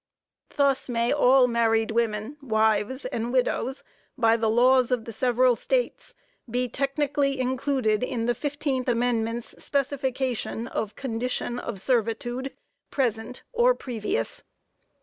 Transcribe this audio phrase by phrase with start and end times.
[0.55, 3.83] Thus may all married women, wives and widows,
[4.17, 6.15] by the laws of the several States,
[6.49, 12.51] be technically included in the fifteenth amendment's specification of "condition of servitude,"
[12.89, 14.43] present or previous.